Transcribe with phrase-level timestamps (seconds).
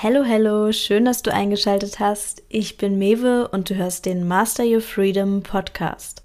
[0.00, 2.44] Hello, hello, schön, dass du eingeschaltet hast.
[2.48, 6.22] Ich bin Mewe und du hörst den Master Your Freedom Podcast.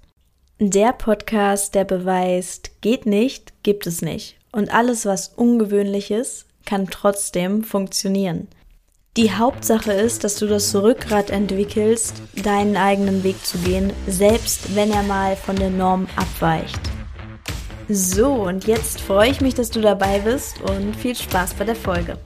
[0.60, 4.36] Der Podcast, der beweist, geht nicht, gibt es nicht.
[4.52, 8.46] Und alles, was ungewöhnlich ist, kann trotzdem funktionieren.
[9.16, 14.92] Die Hauptsache ist, dass du das Rückgrat entwickelst, deinen eigenen Weg zu gehen, selbst wenn
[14.92, 16.78] er mal von der Norm abweicht.
[17.88, 21.74] So, und jetzt freue ich mich, dass du dabei bist und viel Spaß bei der
[21.74, 22.16] Folge.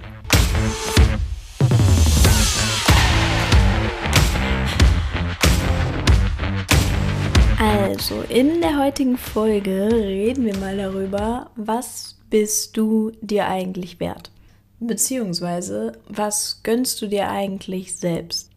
[8.09, 14.31] Also, in der heutigen Folge reden wir mal darüber, was bist du dir eigentlich wert?
[14.81, 18.51] Beziehungsweise, was gönnst du dir eigentlich selbst?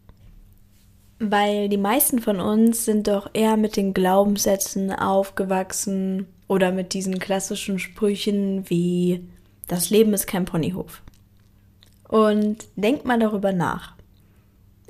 [1.20, 7.20] Weil die meisten von uns sind doch eher mit den Glaubenssätzen aufgewachsen oder mit diesen
[7.20, 9.27] klassischen Sprüchen wie
[9.68, 11.02] das Leben ist kein Ponyhof.
[12.08, 13.96] Und denk mal darüber nach.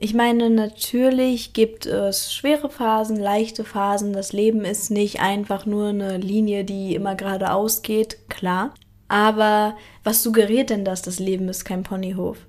[0.04, 4.14] Ich meine, natürlich gibt es schwere Phasen, leichte Phasen.
[4.14, 8.74] Das Leben ist nicht einfach nur eine Linie, die immer geradeaus geht, klar.
[9.08, 11.04] Aber was suggeriert denn das?
[11.04, 12.40] Das Leben ist kein Ponyhof.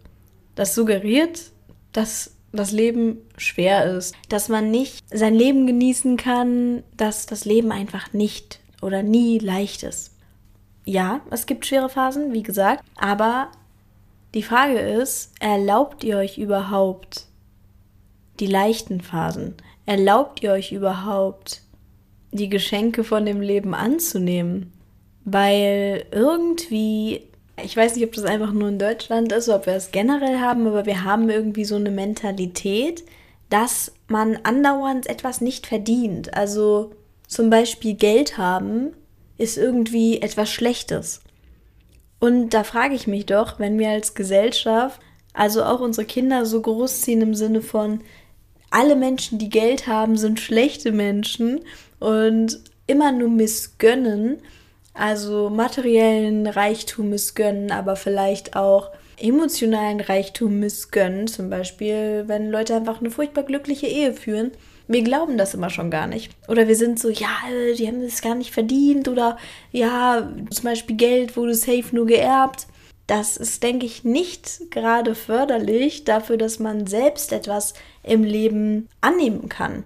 [0.54, 1.42] Das suggeriert,
[1.92, 7.70] dass das Leben schwer ist, dass man nicht sein Leben genießen kann, dass das Leben
[7.70, 10.16] einfach nicht oder nie leicht ist.
[10.86, 13.52] Ja, es gibt schwere Phasen, wie gesagt, aber
[14.32, 17.26] die Frage ist, erlaubt ihr euch überhaupt
[18.40, 19.54] die leichten Phasen?
[19.86, 21.62] Erlaubt ihr euch überhaupt,
[22.30, 24.72] die Geschenke von dem Leben anzunehmen?
[25.24, 27.22] Weil irgendwie,
[27.62, 30.66] ich weiß nicht, ob das einfach nur in Deutschland ist ob wir es generell haben,
[30.66, 33.04] aber wir haben irgendwie so eine Mentalität,
[33.50, 36.34] dass man andauernd etwas nicht verdient.
[36.34, 36.92] Also
[37.28, 38.92] zum Beispiel Geld haben
[39.38, 41.20] ist irgendwie etwas Schlechtes.
[42.18, 45.00] Und da frage ich mich doch, wenn wir als Gesellschaft,
[45.34, 48.00] also auch unsere Kinder so großziehen im Sinne von,
[48.72, 51.60] alle Menschen, die Geld haben, sind schlechte Menschen
[52.00, 54.38] und immer nur missgönnen,
[54.94, 61.28] also materiellen Reichtum missgönnen, aber vielleicht auch emotionalen Reichtum missgönnen.
[61.28, 64.50] Zum Beispiel, wenn Leute einfach eine furchtbar glückliche Ehe führen.
[64.88, 66.32] Wir glauben das immer schon gar nicht.
[66.48, 67.28] Oder wir sind so, ja,
[67.78, 69.06] die haben das gar nicht verdient.
[69.06, 69.38] Oder
[69.70, 72.66] ja, zum Beispiel Geld wurde safe nur geerbt
[73.12, 79.50] das ist, denke ich, nicht gerade förderlich dafür, dass man selbst etwas im Leben annehmen
[79.50, 79.84] kann.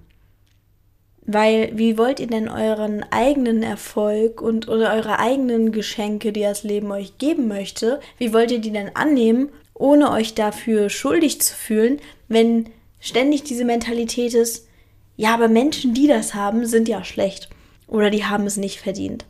[1.22, 6.62] Weil, wie wollt ihr denn euren eigenen Erfolg und oder eure eigenen Geschenke, die das
[6.62, 11.52] Leben euch geben möchte, wie wollt ihr die denn annehmen, ohne euch dafür schuldig zu
[11.52, 11.98] fühlen,
[12.28, 12.66] wenn
[13.00, 14.68] ständig diese Mentalität ist,
[15.16, 17.48] ja, aber Menschen, die das haben, sind ja schlecht
[17.88, 19.24] oder die haben es nicht verdient.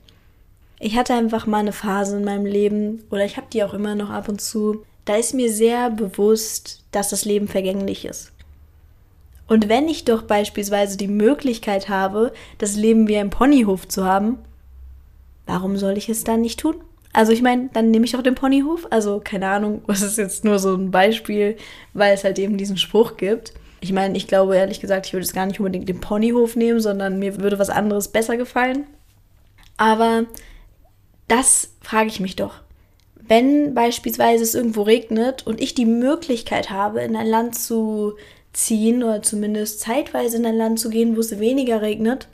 [0.79, 3.95] Ich hatte einfach mal eine Phase in meinem Leben, oder ich habe die auch immer
[3.95, 8.33] noch ab und zu, da ist mir sehr bewusst, dass das Leben vergänglich ist.
[9.49, 14.39] Und wenn ich doch beispielsweise die Möglichkeit habe, das Leben wie ein Ponyhof zu haben,
[15.47, 16.77] warum soll ich es dann nicht tun?
[17.13, 18.89] Also ich meine, dann nehme ich doch den Ponyhof.
[18.91, 21.57] Also keine Ahnung, was ist jetzt nur so ein Beispiel,
[21.95, 23.55] weil es halt eben diesen Spruch gibt.
[23.81, 26.81] Ich meine, ich glaube ehrlich gesagt, ich würde es gar nicht unbedingt den Ponyhof nehmen,
[26.81, 28.85] sondern mir würde was anderes besser gefallen.
[29.77, 30.25] Aber
[31.29, 32.61] das frage ich mich doch.
[33.29, 38.15] Wenn beispielsweise es irgendwo regnet und ich die Möglichkeit habe, in ein Land zu
[38.53, 42.29] ziehen oder zumindest zeitweise in ein Land zu gehen, wo es weniger regnet,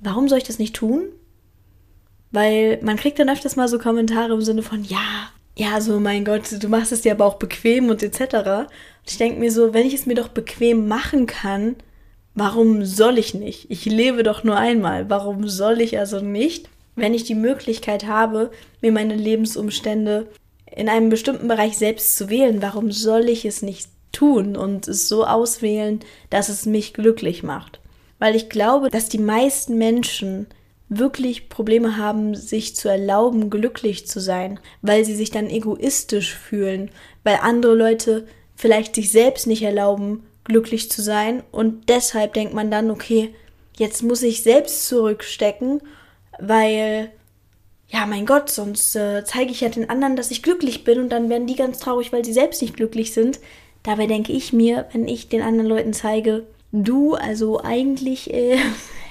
[0.00, 1.06] warum soll ich das nicht tun?
[2.30, 6.24] Weil man kriegt dann öfters mal so Kommentare im Sinne von, ja, ja, so mein
[6.24, 8.20] Gott, du machst es dir aber auch bequem und etc.
[8.20, 8.68] Und
[9.08, 11.76] ich denke mir so, wenn ich es mir doch bequem machen kann,
[12.34, 13.70] warum soll ich nicht?
[13.70, 15.10] Ich lebe doch nur einmal.
[15.10, 18.50] Warum soll ich also nicht wenn ich die Möglichkeit habe,
[18.80, 20.28] mir meine Lebensumstände
[20.74, 25.08] in einem bestimmten Bereich selbst zu wählen, warum soll ich es nicht tun und es
[25.08, 26.00] so auswählen,
[26.30, 27.80] dass es mich glücklich macht?
[28.18, 30.46] Weil ich glaube, dass die meisten Menschen
[30.88, 36.90] wirklich Probleme haben, sich zu erlauben, glücklich zu sein, weil sie sich dann egoistisch fühlen,
[37.24, 38.26] weil andere Leute
[38.56, 43.34] vielleicht sich selbst nicht erlauben, glücklich zu sein und deshalb denkt man dann, okay,
[43.76, 45.82] jetzt muss ich selbst zurückstecken
[46.38, 47.10] weil,
[47.88, 51.10] ja, mein Gott, sonst äh, zeige ich ja den anderen, dass ich glücklich bin und
[51.10, 53.40] dann werden die ganz traurig, weil sie selbst nicht glücklich sind.
[53.82, 58.58] Dabei denke ich mir, wenn ich den anderen Leuten zeige, du, also eigentlich äh,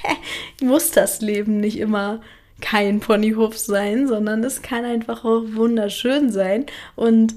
[0.61, 2.21] muss das Leben nicht immer
[2.61, 6.65] kein Ponyhof sein, sondern es kann einfach auch wunderschön sein
[6.95, 7.35] und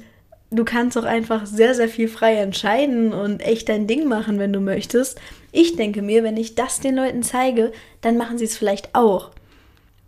[0.51, 4.53] du kannst auch einfach sehr, sehr viel frei entscheiden und echt dein Ding machen, wenn
[4.53, 5.21] du möchtest.
[5.53, 9.31] Ich denke mir, wenn ich das den Leuten zeige, dann machen sie es vielleicht auch.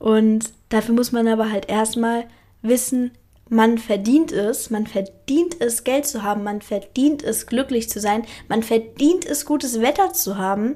[0.03, 2.25] Und dafür muss man aber halt erstmal
[2.61, 3.13] wissen,
[3.49, 8.25] man verdient es, man verdient es, Geld zu haben, man verdient es, glücklich zu sein,
[8.49, 10.75] man verdient es, gutes Wetter zu haben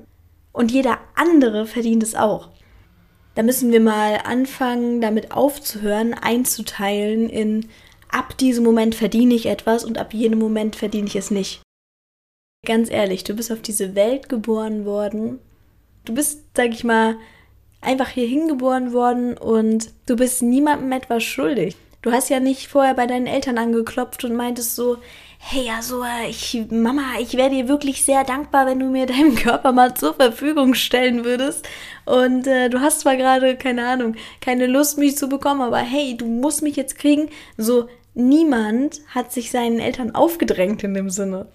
[0.53, 2.51] und jeder andere verdient es auch.
[3.35, 7.67] Da müssen wir mal anfangen, damit aufzuhören, einzuteilen in
[8.09, 11.63] ab diesem Moment verdiene ich etwas und ab jenem Moment verdiene ich es nicht.
[12.65, 15.41] Ganz ehrlich, du bist auf diese Welt geboren worden.
[16.05, 17.17] Du bist, sag ich mal,
[17.87, 21.77] einfach hier hingeboren worden und du bist niemandem etwas schuldig.
[22.03, 24.99] Du hast ja nicht vorher bei deinen Eltern angeklopft und meintest so,
[25.39, 29.73] hey, also ich, Mama, ich wäre dir wirklich sehr dankbar, wenn du mir deinen Körper
[29.73, 31.69] mal zur Verfügung stellen würdest.
[32.05, 36.17] Und äh, du hast zwar gerade, keine Ahnung, keine Lust, mich zu bekommen, aber hey,
[36.17, 37.29] du musst mich jetzt kriegen.
[37.57, 41.47] So, niemand hat sich seinen Eltern aufgedrängt in dem Sinne.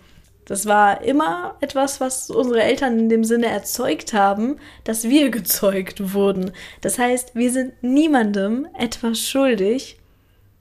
[0.46, 6.14] Das war immer etwas, was unsere Eltern in dem Sinne erzeugt haben, dass wir gezeugt
[6.14, 6.52] wurden.
[6.82, 10.00] Das heißt, wir sind niemandem etwas schuldig,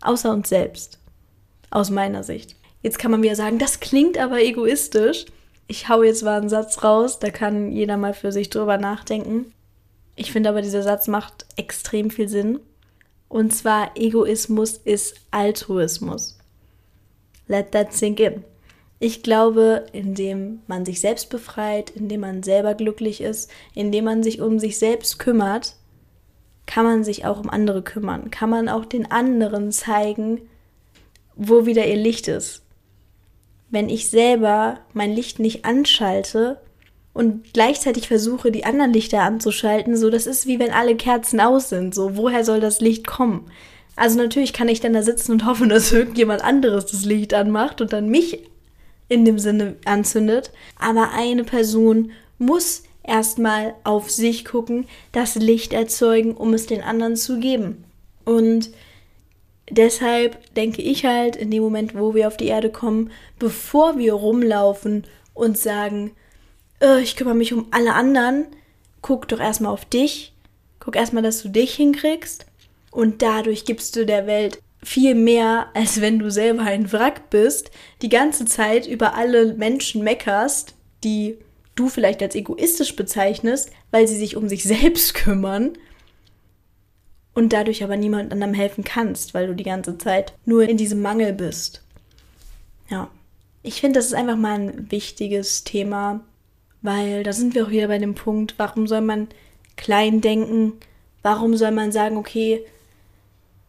[0.02, 0.98] außer uns selbst.
[1.70, 2.56] Aus meiner Sicht.
[2.82, 5.26] Jetzt kann man wieder sagen, das klingt aber egoistisch.
[5.66, 9.52] Ich hau jetzt mal einen Satz raus, da kann jeder mal für sich drüber nachdenken.
[10.16, 12.60] Ich finde aber, dieser Satz macht extrem viel Sinn.
[13.28, 16.38] Und zwar, Egoismus ist Altruismus.
[17.46, 18.44] Let that sink in.
[19.02, 24.42] Ich glaube, indem man sich selbst befreit, indem man selber glücklich ist, indem man sich
[24.42, 25.74] um sich selbst kümmert,
[26.66, 30.42] kann man sich auch um andere kümmern, kann man auch den anderen zeigen,
[31.34, 32.62] wo wieder ihr Licht ist.
[33.70, 36.60] Wenn ich selber mein Licht nicht anschalte
[37.14, 41.70] und gleichzeitig versuche, die anderen Lichter anzuschalten, so das ist wie wenn alle Kerzen aus
[41.70, 43.50] sind, so woher soll das Licht kommen?
[43.96, 47.80] Also natürlich kann ich dann da sitzen und hoffen, dass irgendjemand anderes das Licht anmacht
[47.80, 48.50] und dann mich
[49.10, 50.52] in dem Sinne anzündet.
[50.78, 57.16] Aber eine Person muss erstmal auf sich gucken, das Licht erzeugen, um es den anderen
[57.16, 57.84] zu geben.
[58.24, 58.70] Und
[59.70, 64.14] deshalb denke ich halt, in dem Moment, wo wir auf die Erde kommen, bevor wir
[64.14, 65.04] rumlaufen
[65.34, 66.12] und sagen,
[66.80, 68.46] oh, ich kümmere mich um alle anderen,
[69.02, 70.32] guck doch erstmal auf dich,
[70.78, 72.46] guck erstmal, dass du dich hinkriegst
[72.92, 77.70] und dadurch gibst du der Welt viel mehr, als wenn du selber ein Wrack bist,
[78.02, 80.74] die ganze Zeit über alle Menschen meckerst,
[81.04, 81.36] die
[81.74, 85.72] du vielleicht als egoistisch bezeichnest, weil sie sich um sich selbst kümmern
[87.34, 91.00] und dadurch aber niemand anderem helfen kannst, weil du die ganze Zeit nur in diesem
[91.00, 91.82] Mangel bist.
[92.88, 93.10] Ja,
[93.62, 96.20] ich finde, das ist einfach mal ein wichtiges Thema,
[96.82, 99.28] weil da sind wir auch wieder bei dem Punkt, warum soll man
[99.76, 100.72] klein denken?
[101.22, 102.64] Warum soll man sagen, okay,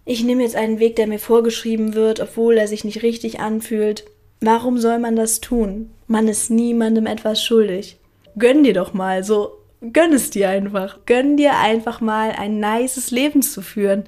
[0.06, 4.06] ich nehme jetzt einen Weg, der mir vorgeschrieben wird, obwohl er sich nicht richtig anfühlt.
[4.40, 5.92] Warum soll man das tun?
[6.08, 7.98] Man ist niemandem etwas schuldig.
[8.38, 9.60] Gönn dir doch mal, so
[9.94, 11.00] gönn es dir einfach.
[11.06, 14.06] Gönn dir einfach mal ein nices Leben zu führen.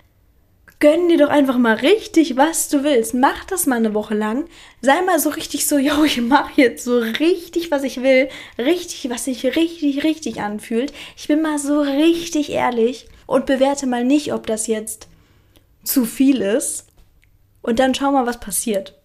[0.79, 3.13] Gönn dir doch einfach mal richtig, was du willst.
[3.13, 4.45] Mach das mal eine Woche lang.
[4.81, 8.27] Sei mal so richtig so, yo, ich mach jetzt so richtig, was ich will.
[8.57, 10.91] Richtig, was sich richtig, richtig anfühlt.
[11.15, 15.07] Ich bin mal so richtig ehrlich und bewerte mal nicht, ob das jetzt
[15.83, 16.87] zu viel ist.
[17.61, 18.99] Und dann schau mal, was passiert.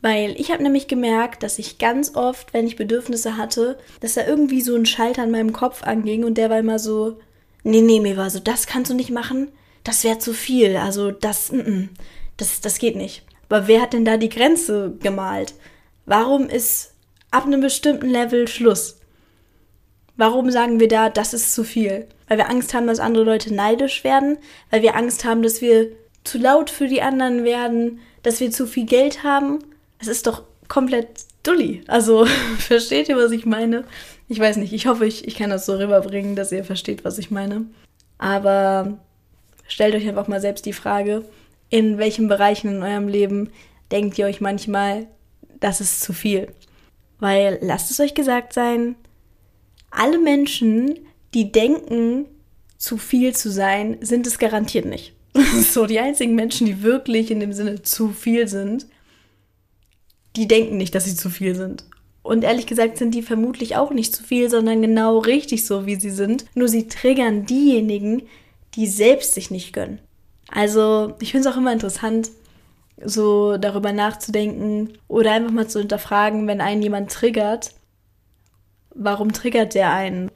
[0.00, 4.26] Weil ich habe nämlich gemerkt, dass ich ganz oft, wenn ich Bedürfnisse hatte, dass da
[4.26, 7.18] irgendwie so ein Schalter in meinem Kopf anging und der war immer so,
[7.64, 9.48] nee, nee, mir war so, das kannst du nicht machen,
[9.82, 11.88] das wäre zu viel, also das, n -n,
[12.36, 13.24] das, das geht nicht.
[13.48, 15.54] Aber wer hat denn da die Grenze gemalt?
[16.06, 16.92] Warum ist
[17.30, 19.00] ab einem bestimmten Level Schluss?
[20.18, 22.06] Warum sagen wir da, das ist zu viel?
[22.26, 24.36] Weil wir Angst haben, dass andere Leute neidisch werden,
[24.70, 25.92] weil wir Angst haben, dass wir
[26.24, 29.60] zu laut für die anderen werden, dass wir zu viel Geld haben.
[30.00, 31.84] Es ist doch komplett dulli.
[31.86, 32.26] Also,
[32.58, 33.84] versteht ihr, was ich meine?
[34.28, 37.18] Ich weiß nicht, ich hoffe, ich, ich kann das so rüberbringen, dass ihr versteht, was
[37.18, 37.66] ich meine.
[38.18, 38.98] Aber
[39.68, 41.24] stellt euch einfach mal selbst die Frage,
[41.70, 43.50] in welchen Bereichen in eurem Leben
[43.92, 45.06] denkt ihr euch manchmal,
[45.60, 46.48] das ist zu viel?
[47.20, 48.96] Weil, lasst es euch gesagt sein,
[49.90, 50.98] alle Menschen,
[51.34, 52.26] die denken,
[52.76, 55.14] zu viel zu sein, sind es garantiert nicht.
[55.72, 58.86] so, die einzigen Menschen, die wirklich in dem Sinne zu viel sind,
[60.36, 61.84] die denken nicht, dass sie zu viel sind.
[62.22, 65.96] Und ehrlich gesagt sind die vermutlich auch nicht zu viel, sondern genau richtig so, wie
[65.96, 66.44] sie sind.
[66.54, 68.22] Nur sie triggern diejenigen,
[68.74, 69.98] die selbst sich nicht gönnen.
[70.50, 72.30] Also, ich finde es auch immer interessant,
[73.04, 77.70] so darüber nachzudenken oder einfach mal zu hinterfragen, wenn einen jemand triggert,
[78.98, 80.30] warum triggert der einen?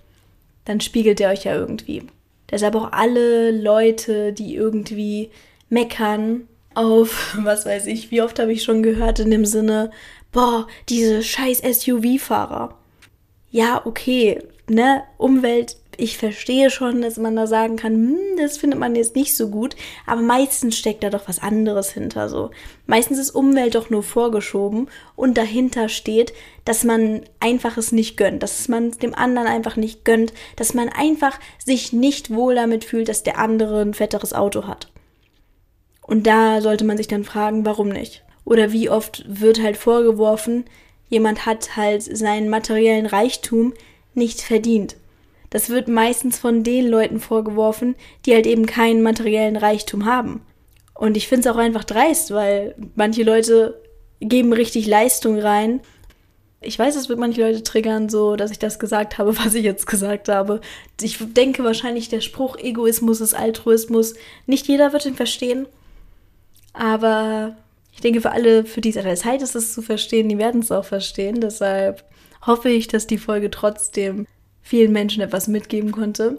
[0.64, 2.04] dann spiegelt er euch ja irgendwie.
[2.50, 5.30] Deshalb auch alle Leute, die irgendwie
[5.68, 9.90] meckern auf, was weiß ich, wie oft habe ich schon gehört in dem Sinne,
[10.30, 12.76] boah, diese scheiß SUV-Fahrer.
[13.50, 18.78] Ja, okay, ne, Umwelt ich verstehe schon, dass man da sagen kann, hm, das findet
[18.78, 22.50] man jetzt nicht so gut, aber meistens steckt da doch was anderes hinter so.
[22.86, 26.32] Meistens ist Umwelt doch nur vorgeschoben und dahinter steht,
[26.64, 30.88] dass man einfach es nicht gönnt, dass man dem anderen einfach nicht gönnt, dass man
[30.88, 34.88] einfach sich nicht wohl damit fühlt, dass der andere ein fetteres Auto hat.
[36.00, 38.24] Und da sollte man sich dann fragen, warum nicht?
[38.44, 40.64] Oder wie oft wird halt vorgeworfen,
[41.08, 43.72] jemand hat halt seinen materiellen Reichtum
[44.14, 44.96] nicht verdient.
[45.52, 47.94] Das wird meistens von den Leuten vorgeworfen,
[48.24, 50.40] die halt eben keinen materiellen Reichtum haben.
[50.94, 53.78] Und ich finde es auch einfach dreist, weil manche Leute
[54.18, 55.80] geben richtig Leistung rein.
[56.62, 59.62] Ich weiß, es wird manche Leute triggern, so dass ich das gesagt habe, was ich
[59.62, 60.62] jetzt gesagt habe.
[61.02, 64.14] Ich denke wahrscheinlich, der Spruch Egoismus ist Altruismus.
[64.46, 65.66] Nicht jeder wird ihn verstehen.
[66.72, 67.58] Aber
[67.92, 70.62] ich denke, für alle, für die es an Zeit ist, es zu verstehen, die werden
[70.62, 71.42] es auch verstehen.
[71.42, 72.04] Deshalb
[72.46, 74.26] hoffe ich, dass die Folge trotzdem
[74.62, 76.38] vielen Menschen etwas mitgeben konnte.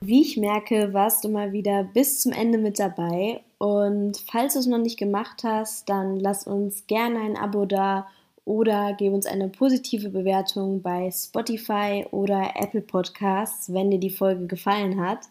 [0.00, 3.40] Wie ich merke, warst du mal wieder bis zum Ende mit dabei.
[3.58, 8.06] Und falls du es noch nicht gemacht hast, dann lass uns gerne ein Abo da
[8.44, 14.46] oder gib uns eine positive Bewertung bei Spotify oder Apple Podcasts, wenn dir die Folge
[14.46, 15.26] gefallen hat.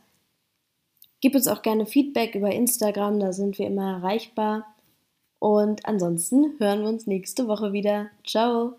[1.21, 4.67] Gib uns auch gerne Feedback über Instagram, da sind wir immer erreichbar.
[5.39, 8.09] Und ansonsten hören wir uns nächste Woche wieder.
[8.23, 8.75] Ciao!